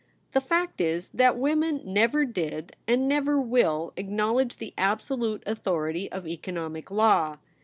The 0.31 0.41
fact 0.41 0.81
is 0.81 1.09
that 1.09 1.37
women 1.37 1.79
never 1.85 2.25
did, 2.25 2.75
and 2.87 3.07
never 3.07 3.39
will, 3.39 3.93
acknowledge 3.95 4.57
the 4.57 4.73
absolute 4.75 5.43
authority 5.45 6.11
of 6.11 6.25
economic 6.27 6.89
law. 6.89 7.37